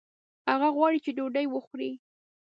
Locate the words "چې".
1.05-1.11